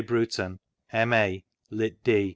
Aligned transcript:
BRUTON. 0.03 0.57
M.A., 0.91 1.43
Litt.D. 1.69 2.29